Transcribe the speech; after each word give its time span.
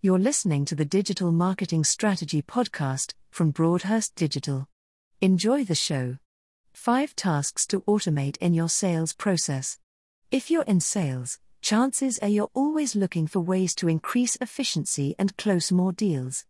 You're 0.00 0.20
listening 0.20 0.64
to 0.66 0.76
the 0.76 0.84
Digital 0.84 1.32
Marketing 1.32 1.82
Strategy 1.82 2.40
Podcast 2.40 3.14
from 3.32 3.50
Broadhurst 3.50 4.14
Digital. 4.14 4.68
Enjoy 5.20 5.64
the 5.64 5.74
show. 5.74 6.18
5 6.72 7.16
tasks 7.16 7.66
to 7.66 7.80
automate 7.80 8.36
in 8.36 8.54
your 8.54 8.68
sales 8.68 9.12
process. 9.12 9.80
If 10.30 10.52
you're 10.52 10.62
in 10.62 10.78
sales, 10.78 11.40
chances 11.62 12.20
are 12.20 12.28
you're 12.28 12.52
always 12.54 12.94
looking 12.94 13.26
for 13.26 13.40
ways 13.40 13.74
to 13.74 13.88
increase 13.88 14.36
efficiency 14.40 15.16
and 15.18 15.36
close 15.36 15.72
more 15.72 15.90
deals. 15.90 16.44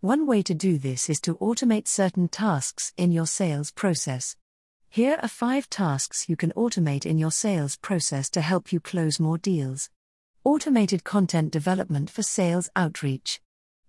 One 0.00 0.26
way 0.26 0.42
to 0.42 0.52
do 0.52 0.76
this 0.76 1.08
is 1.08 1.22
to 1.22 1.36
automate 1.36 1.88
certain 1.88 2.28
tasks 2.28 2.92
in 2.98 3.12
your 3.12 3.26
sales 3.26 3.70
process. 3.70 4.36
Here 4.90 5.18
are 5.22 5.28
5 5.28 5.70
tasks 5.70 6.28
you 6.28 6.36
can 6.36 6.52
automate 6.52 7.06
in 7.06 7.16
your 7.16 7.32
sales 7.32 7.76
process 7.76 8.28
to 8.28 8.42
help 8.42 8.74
you 8.74 8.78
close 8.78 9.18
more 9.18 9.38
deals. 9.38 9.88
Automated 10.42 11.04
content 11.04 11.52
development 11.52 12.08
for 12.08 12.22
sales 12.22 12.70
outreach. 12.74 13.42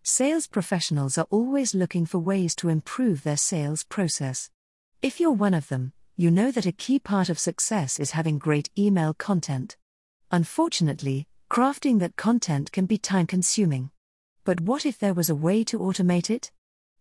Sales 0.04 0.48
professionals 0.48 1.18
are 1.18 1.28
always 1.30 1.74
looking 1.74 2.06
for 2.06 2.20
ways 2.20 2.54
to 2.56 2.68
improve 2.68 3.24
their 3.24 3.38
sales 3.38 3.86
process. 3.86 4.50
If 5.02 5.22
you're 5.22 5.32
one 5.32 5.54
of 5.54 5.70
them, 5.70 5.94
you 6.18 6.30
know 6.30 6.52
that 6.52 6.66
a 6.66 6.74
key 6.74 7.00
part 7.00 7.30
of 7.30 7.40
success 7.40 8.02
is 8.02 8.12
having 8.12 8.38
great 8.38 8.70
email 8.78 9.14
content. 9.14 9.78
Unfortunately, 10.30 11.26
crafting 11.50 12.00
that 12.00 12.18
content 12.18 12.74
can 12.74 12.86
be 12.86 12.98
time 12.98 13.28
consuming. 13.28 13.90
But 14.44 14.60
what 14.60 14.86
if 14.86 15.00
there 15.00 15.14
was 15.14 15.30
a 15.30 15.36
way 15.36 15.64
to 15.64 15.80
automate 15.80 16.30
it? 16.30 16.52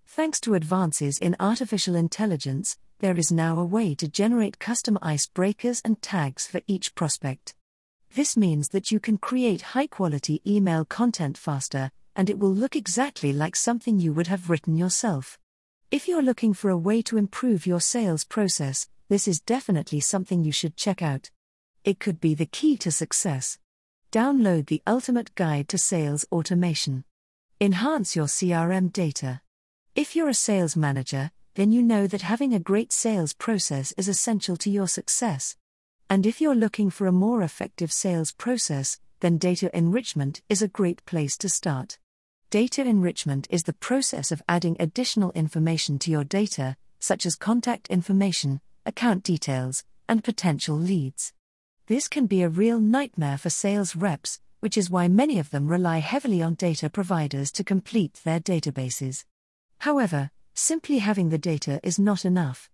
Thanks 0.06 0.38
to 0.42 0.54
advances 0.54 1.18
in 1.18 1.34
artificial 1.40 1.96
intelligence, 1.96 2.78
there 3.00 3.18
is 3.18 3.32
now 3.32 3.58
a 3.58 3.64
way 3.64 3.96
to 3.96 4.06
generate 4.06 4.60
custom 4.60 4.96
icebreakers 5.02 5.80
and 5.84 6.00
tags 6.00 6.46
for 6.46 6.60
each 6.68 6.94
prospect. 6.94 7.56
This 8.14 8.36
means 8.36 8.70
that 8.70 8.90
you 8.90 8.98
can 8.98 9.18
create 9.18 9.62
high 9.62 9.86
quality 9.86 10.42
email 10.44 10.84
content 10.84 11.38
faster, 11.38 11.92
and 12.16 12.28
it 12.28 12.38
will 12.38 12.52
look 12.52 12.74
exactly 12.74 13.32
like 13.32 13.54
something 13.54 14.00
you 14.00 14.12
would 14.12 14.26
have 14.26 14.50
written 14.50 14.76
yourself. 14.76 15.38
If 15.92 16.08
you're 16.08 16.22
looking 16.22 16.52
for 16.52 16.70
a 16.70 16.76
way 16.76 17.02
to 17.02 17.16
improve 17.16 17.66
your 17.66 17.80
sales 17.80 18.24
process, 18.24 18.88
this 19.08 19.28
is 19.28 19.40
definitely 19.40 20.00
something 20.00 20.42
you 20.42 20.52
should 20.52 20.76
check 20.76 21.02
out. 21.02 21.30
It 21.84 22.00
could 22.00 22.20
be 22.20 22.34
the 22.34 22.46
key 22.46 22.76
to 22.78 22.90
success. 22.90 23.58
Download 24.10 24.66
the 24.66 24.82
ultimate 24.88 25.34
guide 25.36 25.68
to 25.68 25.78
sales 25.78 26.26
automation. 26.32 27.04
Enhance 27.60 28.16
your 28.16 28.26
CRM 28.26 28.92
data. 28.92 29.40
If 29.94 30.16
you're 30.16 30.28
a 30.28 30.34
sales 30.34 30.76
manager, 30.76 31.30
then 31.54 31.70
you 31.70 31.82
know 31.82 32.06
that 32.08 32.22
having 32.22 32.54
a 32.54 32.58
great 32.58 32.92
sales 32.92 33.34
process 33.34 33.92
is 33.96 34.08
essential 34.08 34.56
to 34.56 34.70
your 34.70 34.88
success. 34.88 35.56
And 36.10 36.26
if 36.26 36.40
you're 36.40 36.56
looking 36.56 36.90
for 36.90 37.06
a 37.06 37.12
more 37.12 37.40
effective 37.40 37.92
sales 37.92 38.32
process, 38.32 38.98
then 39.20 39.38
data 39.38 39.70
enrichment 39.72 40.42
is 40.48 40.60
a 40.60 40.66
great 40.66 41.06
place 41.06 41.36
to 41.36 41.48
start. 41.48 42.00
Data 42.50 42.82
enrichment 42.82 43.46
is 43.48 43.62
the 43.62 43.72
process 43.72 44.32
of 44.32 44.42
adding 44.48 44.76
additional 44.80 45.30
information 45.32 46.00
to 46.00 46.10
your 46.10 46.24
data, 46.24 46.76
such 46.98 47.24
as 47.24 47.36
contact 47.36 47.86
information, 47.90 48.60
account 48.84 49.22
details, 49.22 49.84
and 50.08 50.24
potential 50.24 50.74
leads. 50.74 51.32
This 51.86 52.08
can 52.08 52.26
be 52.26 52.42
a 52.42 52.48
real 52.48 52.80
nightmare 52.80 53.38
for 53.38 53.50
sales 53.50 53.94
reps, 53.94 54.40
which 54.58 54.76
is 54.76 54.90
why 54.90 55.06
many 55.06 55.38
of 55.38 55.50
them 55.50 55.68
rely 55.68 55.98
heavily 55.98 56.42
on 56.42 56.54
data 56.54 56.90
providers 56.90 57.52
to 57.52 57.62
complete 57.62 58.14
their 58.24 58.40
databases. 58.40 59.24
However, 59.78 60.32
simply 60.54 60.98
having 60.98 61.28
the 61.28 61.38
data 61.38 61.78
is 61.84 62.00
not 62.00 62.24
enough. 62.24 62.68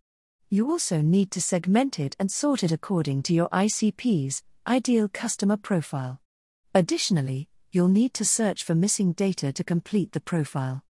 You 0.49 0.71
also 0.71 1.01
need 1.01 1.33
to 1.33 1.41
segment 1.41 1.99
it 1.99 2.15
and 2.21 2.31
sort 2.31 2.63
it 2.63 2.71
according 2.71 3.25
to 3.25 3.35
your 3.35 3.49
ICP's 3.49 4.45
ideal 4.65 5.09
customer 5.09 5.57
profile. 5.57 6.21
Additionally, 6.73 7.49
you'll 7.73 7.89
need 7.89 8.15
to 8.15 8.25
search 8.25 8.63
for 8.63 8.77
missing 8.77 9.13
data 9.13 9.53
to 9.53 9.65
complete 9.65 10.13
the 10.13 10.21
profile. 10.21 10.85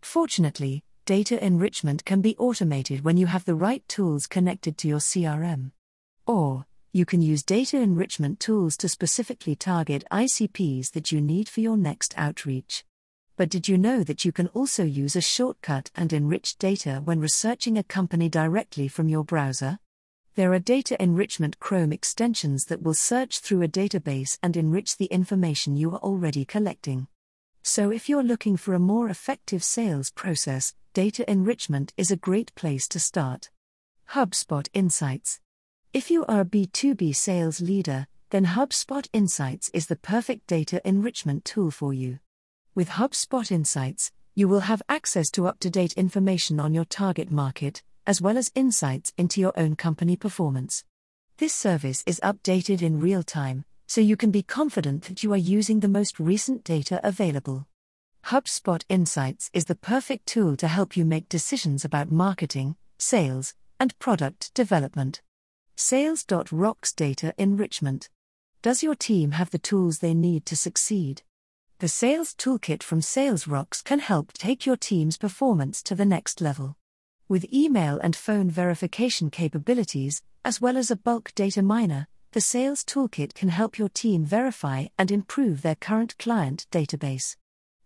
Fortunately, 0.00 0.82
data 1.04 1.44
enrichment 1.44 2.06
can 2.06 2.22
be 2.22 2.36
automated 2.38 3.04
when 3.04 3.18
you 3.18 3.26
have 3.26 3.44
the 3.44 3.54
right 3.54 3.86
tools 3.86 4.26
connected 4.26 4.78
to 4.78 4.88
your 4.88 4.98
CRM. 4.98 5.72
Or, 6.26 6.64
you 6.90 7.04
can 7.04 7.20
use 7.20 7.42
data 7.42 7.76
enrichment 7.78 8.40
tools 8.40 8.78
to 8.78 8.88
specifically 8.88 9.54
target 9.54 10.04
ICPs 10.10 10.92
that 10.92 11.12
you 11.12 11.20
need 11.20 11.50
for 11.50 11.60
your 11.60 11.76
next 11.76 12.14
outreach. 12.16 12.82
But 13.42 13.50
did 13.50 13.66
you 13.66 13.76
know 13.76 14.04
that 14.04 14.24
you 14.24 14.30
can 14.30 14.46
also 14.54 14.84
use 14.84 15.16
a 15.16 15.20
shortcut 15.20 15.90
and 15.96 16.12
enrich 16.12 16.56
data 16.58 17.02
when 17.04 17.18
researching 17.18 17.76
a 17.76 17.82
company 17.82 18.28
directly 18.28 18.86
from 18.86 19.08
your 19.08 19.24
browser? 19.24 19.80
There 20.36 20.52
are 20.52 20.60
data 20.60 20.94
enrichment 21.02 21.58
Chrome 21.58 21.92
extensions 21.92 22.66
that 22.66 22.84
will 22.84 22.94
search 22.94 23.40
through 23.40 23.62
a 23.62 23.66
database 23.66 24.38
and 24.44 24.56
enrich 24.56 24.96
the 24.96 25.06
information 25.06 25.76
you 25.76 25.90
are 25.90 25.98
already 25.98 26.44
collecting. 26.44 27.08
So, 27.64 27.90
if 27.90 28.08
you're 28.08 28.22
looking 28.22 28.56
for 28.56 28.74
a 28.74 28.78
more 28.78 29.08
effective 29.08 29.64
sales 29.64 30.12
process, 30.12 30.76
data 30.94 31.28
enrichment 31.28 31.92
is 31.96 32.12
a 32.12 32.16
great 32.28 32.54
place 32.54 32.86
to 32.86 33.00
start. 33.00 33.50
HubSpot 34.10 34.68
Insights 34.72 35.40
If 35.92 36.12
you 36.12 36.24
are 36.26 36.42
a 36.42 36.44
B2B 36.44 37.16
sales 37.16 37.60
leader, 37.60 38.06
then 38.30 38.46
HubSpot 38.46 39.08
Insights 39.12 39.68
is 39.74 39.88
the 39.88 39.96
perfect 39.96 40.46
data 40.46 40.80
enrichment 40.84 41.44
tool 41.44 41.72
for 41.72 41.92
you. 41.92 42.20
With 42.74 42.88
HubSpot 42.88 43.52
Insights, 43.52 44.12
you 44.34 44.48
will 44.48 44.60
have 44.60 44.80
access 44.88 45.30
to 45.32 45.46
up 45.46 45.60
to 45.60 45.68
date 45.68 45.92
information 45.92 46.58
on 46.58 46.72
your 46.72 46.86
target 46.86 47.30
market, 47.30 47.82
as 48.06 48.22
well 48.22 48.38
as 48.38 48.50
insights 48.54 49.12
into 49.18 49.42
your 49.42 49.52
own 49.58 49.76
company 49.76 50.16
performance. 50.16 50.82
This 51.36 51.54
service 51.54 52.02
is 52.06 52.18
updated 52.20 52.80
in 52.80 52.98
real 52.98 53.22
time, 53.22 53.66
so 53.86 54.00
you 54.00 54.16
can 54.16 54.30
be 54.30 54.42
confident 54.42 55.02
that 55.02 55.22
you 55.22 55.34
are 55.34 55.48
using 55.56 55.80
the 55.80 55.88
most 55.88 56.18
recent 56.18 56.64
data 56.64 56.98
available. 57.04 57.66
HubSpot 58.28 58.82
Insights 58.88 59.50
is 59.52 59.66
the 59.66 59.74
perfect 59.74 60.24
tool 60.24 60.56
to 60.56 60.66
help 60.66 60.96
you 60.96 61.04
make 61.04 61.28
decisions 61.28 61.84
about 61.84 62.10
marketing, 62.10 62.76
sales, 62.96 63.52
and 63.78 63.98
product 63.98 64.50
development. 64.54 65.20
Sales.rocks 65.76 66.94
Data 66.94 67.34
Enrichment. 67.36 68.08
Does 68.62 68.82
your 68.82 68.94
team 68.94 69.32
have 69.32 69.50
the 69.50 69.58
tools 69.58 69.98
they 69.98 70.14
need 70.14 70.46
to 70.46 70.56
succeed? 70.56 71.20
The 71.82 71.88
Sales 71.88 72.32
Toolkit 72.32 72.80
from 72.80 73.00
SalesRocks 73.00 73.82
can 73.82 73.98
help 73.98 74.32
take 74.34 74.64
your 74.64 74.76
team's 74.76 75.18
performance 75.18 75.82
to 75.82 75.96
the 75.96 76.04
next 76.04 76.40
level. 76.40 76.76
With 77.28 77.52
email 77.52 77.98
and 77.98 78.14
phone 78.14 78.48
verification 78.48 79.30
capabilities, 79.30 80.22
as 80.44 80.60
well 80.60 80.76
as 80.76 80.92
a 80.92 80.96
bulk 80.96 81.32
data 81.34 81.60
miner, 81.60 82.06
the 82.30 82.40
Sales 82.40 82.84
Toolkit 82.84 83.34
can 83.34 83.48
help 83.48 83.80
your 83.80 83.88
team 83.88 84.24
verify 84.24 84.86
and 84.96 85.10
improve 85.10 85.62
their 85.62 85.74
current 85.74 86.16
client 86.18 86.68
database. 86.70 87.34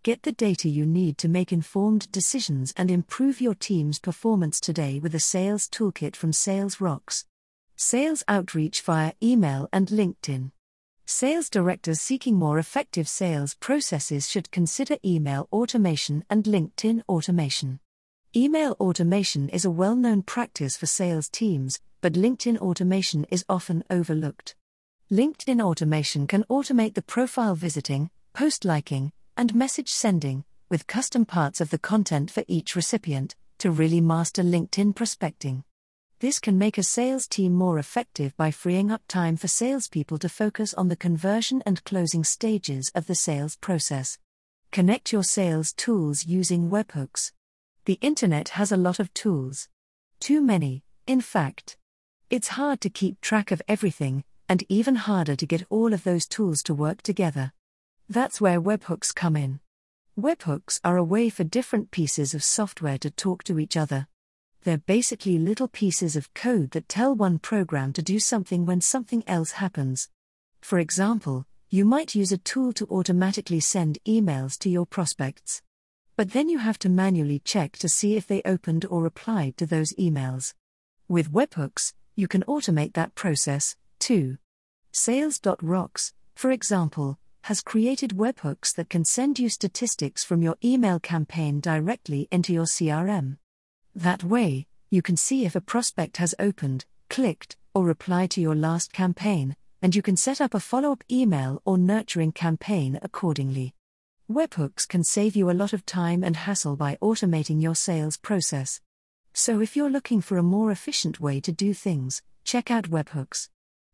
Get 0.03 0.21
the 0.21 0.31
data 0.31 0.69
you 0.69 0.85
need 0.85 1.17
to 1.17 1.27
make 1.27 1.51
informed 1.51 2.11
decisions 2.11 2.75
and 2.77 2.91
improve 2.91 3.41
your 3.41 3.55
team's 3.55 3.97
performance 3.97 4.59
today 4.59 4.99
with 4.99 5.13
the 5.13 5.19
Sales 5.19 5.67
Toolkit 5.67 6.15
from 6.15 6.33
SalesRocks. 6.33 7.25
Sales 7.75 8.23
outreach 8.27 8.79
via 8.83 9.13
email 9.23 9.67
and 9.73 9.87
LinkedIn. 9.87 10.51
Sales 11.09 11.49
directors 11.49 12.01
seeking 12.01 12.35
more 12.35 12.59
effective 12.59 13.07
sales 13.07 13.53
processes 13.53 14.29
should 14.29 14.51
consider 14.51 14.97
email 15.05 15.47
automation 15.53 16.25
and 16.29 16.43
LinkedIn 16.43 17.01
automation. 17.07 17.79
Email 18.35 18.75
automation 18.77 19.47
is 19.47 19.63
a 19.63 19.71
well 19.71 19.95
known 19.95 20.21
practice 20.21 20.75
for 20.75 20.85
sales 20.85 21.29
teams, 21.29 21.79
but 22.01 22.11
LinkedIn 22.11 22.57
automation 22.57 23.25
is 23.31 23.45
often 23.47 23.85
overlooked. 23.89 24.53
LinkedIn 25.09 25.61
automation 25.61 26.27
can 26.27 26.43
automate 26.49 26.93
the 26.93 27.01
profile 27.01 27.55
visiting, 27.55 28.09
post 28.33 28.65
liking, 28.65 29.13
and 29.37 29.55
message 29.55 29.89
sending, 29.89 30.43
with 30.67 30.87
custom 30.87 31.23
parts 31.23 31.61
of 31.61 31.69
the 31.69 31.79
content 31.79 32.29
for 32.29 32.43
each 32.49 32.75
recipient, 32.75 33.33
to 33.59 33.71
really 33.71 34.01
master 34.01 34.43
LinkedIn 34.43 34.93
prospecting. 34.93 35.63
This 36.19 36.39
can 36.39 36.57
make 36.57 36.79
a 36.79 36.83
sales 36.83 37.27
team 37.27 37.53
more 37.53 37.77
effective 37.77 38.35
by 38.37 38.49
freeing 38.49 38.89
up 38.89 39.03
time 39.07 39.37
for 39.37 39.47
salespeople 39.47 40.17
to 40.17 40.27
focus 40.27 40.73
on 40.73 40.87
the 40.87 40.95
conversion 40.95 41.61
and 41.63 41.83
closing 41.83 42.23
stages 42.23 42.91
of 42.95 43.05
the 43.05 43.13
sales 43.13 43.55
process. 43.55 44.17
Connect 44.71 45.13
your 45.13 45.23
sales 45.23 45.73
tools 45.73 46.25
using 46.25 46.71
webhooks. 46.71 47.33
The 47.85 47.99
internet 48.01 48.49
has 48.49 48.71
a 48.71 48.77
lot 48.77 48.99
of 48.99 49.13
tools. 49.13 49.69
Too 50.19 50.41
many, 50.41 50.83
in 51.05 51.21
fact. 51.21 51.77
It's 52.31 52.47
hard 52.47 52.81
to 52.81 52.89
keep 52.89 53.21
track 53.21 53.51
of 53.51 53.61
everything, 53.67 54.23
and 54.49 54.63
even 54.69 54.95
harder 54.95 55.35
to 55.35 55.45
get 55.45 55.67
all 55.69 55.93
of 55.93 56.03
those 56.03 56.25
tools 56.25 56.63
to 56.63 56.73
work 56.73 57.03
together. 57.03 57.53
That's 58.09 58.41
where 58.41 58.59
webhooks 58.59 59.13
come 59.13 59.35
in. 59.35 59.59
Webhooks 60.19 60.79
are 60.83 60.97
a 60.97 61.03
way 61.03 61.29
for 61.29 61.43
different 61.43 61.91
pieces 61.91 62.33
of 62.33 62.43
software 62.43 62.97
to 62.97 63.11
talk 63.11 63.43
to 63.43 63.59
each 63.59 63.77
other. 63.77 64.07
They're 64.67 64.77
basically 64.77 65.39
little 65.39 65.69
pieces 65.69 66.17
of 66.17 66.33
code 66.33 66.71
that 66.71 66.89
tell 66.89 67.15
one 67.15 67.39
program 67.39 67.93
to 67.93 68.01
do 68.01 68.19
something 68.19 68.65
when 68.65 68.81
something 68.81 69.23
else 69.25 69.51
happens. 69.51 70.09
For 70.59 70.77
example, 70.77 71.45
you 71.69 71.85
might 71.85 72.15
use 72.15 72.33
a 72.33 72.37
tool 72.37 72.73
to 72.73 72.87
automatically 72.87 73.61
send 73.61 73.97
emails 74.05 74.59
to 74.59 74.69
your 74.69 74.85
prospects. 74.85 75.61
But 76.17 76.31
then 76.31 76.49
you 76.49 76.57
have 76.57 76.77
to 76.79 76.89
manually 76.89 77.39
check 77.39 77.77
to 77.77 77.87
see 77.87 78.17
if 78.17 78.27
they 78.27 78.41
opened 78.43 78.83
or 78.89 79.01
replied 79.01 79.55
to 79.55 79.65
those 79.65 79.93
emails. 79.93 80.53
With 81.07 81.31
webhooks, 81.31 81.93
you 82.17 82.27
can 82.27 82.43
automate 82.43 82.91
that 82.95 83.15
process, 83.15 83.77
too. 83.99 84.37
Sales.rocks, 84.91 86.11
for 86.35 86.51
example, 86.51 87.17
has 87.43 87.61
created 87.61 88.17
webhooks 88.17 88.75
that 88.75 88.89
can 88.89 89.05
send 89.05 89.39
you 89.39 89.47
statistics 89.47 90.25
from 90.25 90.41
your 90.41 90.57
email 90.61 90.99
campaign 90.99 91.61
directly 91.61 92.27
into 92.31 92.51
your 92.51 92.65
CRM. 92.65 93.37
That 93.97 94.23
way, 94.23 94.67
you 94.91 95.01
can 95.01 95.17
see 95.17 95.43
if 95.43 95.55
a 95.55 95.59
prospect 95.59 96.17
has 96.17 96.35
opened, 96.37 96.85
clicked, 97.09 97.57
or 97.73 97.83
replied 97.83 98.29
to 98.31 98.41
your 98.41 98.53
last 98.53 98.93
campaign, 98.93 99.55
and 99.81 99.95
you 99.95 100.03
can 100.03 100.15
set 100.15 100.39
up 100.39 100.53
a 100.53 100.59
follow 100.59 100.91
up 100.91 101.03
email 101.09 101.63
or 101.65 101.79
nurturing 101.79 102.31
campaign 102.31 102.99
accordingly. 103.01 103.73
Webhooks 104.31 104.87
can 104.87 105.03
save 105.03 105.35
you 105.35 105.49
a 105.49 105.57
lot 105.57 105.73
of 105.73 105.83
time 105.83 106.23
and 106.23 106.35
hassle 106.35 106.75
by 106.75 106.99
automating 107.01 107.59
your 107.59 107.73
sales 107.73 108.17
process. 108.17 108.81
So, 109.33 109.61
if 109.61 109.75
you're 109.75 109.89
looking 109.89 110.21
for 110.21 110.37
a 110.37 110.43
more 110.43 110.69
efficient 110.69 111.19
way 111.19 111.39
to 111.39 111.51
do 111.51 111.73
things, 111.73 112.21
check 112.43 112.69
out 112.69 112.91
webhooks. 112.91 113.49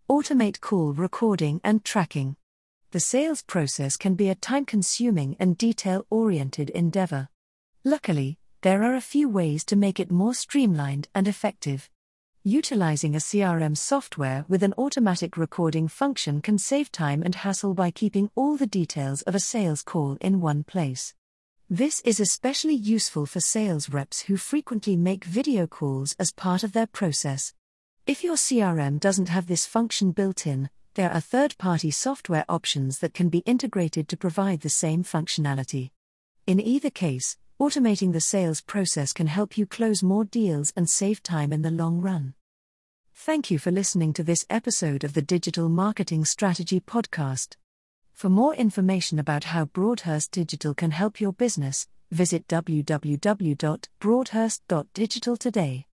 Automate 0.10 0.60
call 0.60 0.92
recording 0.92 1.62
and 1.64 1.86
tracking. 1.86 2.36
The 2.92 3.00
sales 3.00 3.42
process 3.42 3.96
can 3.96 4.16
be 4.16 4.28
a 4.28 4.36
time 4.36 4.66
consuming 4.66 5.38
and 5.40 5.58
detail 5.58 6.06
oriented 6.10 6.70
endeavor. 6.72 7.30
Luckily, 7.86 8.38
there 8.64 8.82
are 8.82 8.96
a 8.96 9.02
few 9.02 9.28
ways 9.28 9.66
to 9.66 9.76
make 9.76 10.00
it 10.00 10.10
more 10.10 10.34
streamlined 10.34 11.10
and 11.14 11.28
effective. 11.28 11.90
Utilizing 12.46 13.14
a 13.14 13.18
CRM 13.18 13.76
software 13.76 14.46
with 14.48 14.64
an 14.64 14.74
automatic 14.78 15.36
recording 15.36 15.90
function 15.90 16.42
can 16.42 16.58
save 16.58 16.90
time 16.90 17.22
and 17.24 17.36
hassle 17.36 17.74
by 17.74 17.92
keeping 17.92 18.32
all 18.36 18.56
the 18.56 18.66
details 18.66 19.22
of 19.24 19.36
a 19.36 19.40
sales 19.42 19.82
call 19.82 20.18
in 20.22 20.40
one 20.40 20.64
place. 20.64 21.14
This 21.70 22.00
is 22.06 22.22
especially 22.22 22.74
useful 22.74 23.26
for 23.26 23.42
sales 23.42 23.90
reps 23.90 24.22
who 24.22 24.38
frequently 24.38 24.96
make 24.96 25.26
video 25.26 25.68
calls 25.68 26.16
as 26.18 26.32
part 26.32 26.64
of 26.64 26.72
their 26.72 26.88
process. 26.88 27.54
If 28.08 28.24
your 28.24 28.36
CRM 28.36 28.98
doesn't 28.98 29.28
have 29.28 29.48
this 29.48 29.66
function 29.66 30.12
built 30.12 30.48
in, 30.48 30.70
there 30.94 31.12
are 31.12 31.20
third 31.20 31.58
party 31.58 31.92
software 31.92 32.46
options 32.48 33.00
that 33.00 33.14
can 33.14 33.28
be 33.28 33.40
integrated 33.40 34.08
to 34.08 34.16
provide 34.16 34.62
the 34.62 34.70
same 34.70 35.04
functionality. 35.04 35.90
In 36.48 36.62
either 36.62 36.90
case, 36.90 37.38
automating 37.60 38.14
the 38.14 38.22
sales 38.22 38.62
process 38.62 39.14
can 39.14 39.28
help 39.28 39.58
you 39.58 39.66
close 39.66 40.04
more 40.04 40.26
deals 40.26 40.74
and 40.76 40.90
save 40.90 41.24
time 41.24 41.54
in 41.54 41.62
the 41.62 41.72
long 41.72 42.02
run. 42.02 42.34
Thank 43.14 43.52
you 43.52 43.60
for 43.60 43.72
listening 43.72 44.14
to 44.14 44.24
this 44.24 44.46
episode 44.50 45.04
of 45.04 45.14
the 45.14 45.22
Digital 45.22 45.70
Marketing 45.70 46.26
Strategy 46.26 46.80
Podcast. 46.80 47.58
For 48.12 48.30
more 48.30 48.56
information 48.56 49.20
about 49.20 49.44
how 49.46 49.66
Broadhurst 49.66 50.32
Digital 50.32 50.74
can 50.74 50.90
help 50.92 51.22
your 51.22 51.34
business, 51.34 51.88
visit 52.12 52.48
www.broadhurst.digital 52.48 55.38
today. 55.38 55.86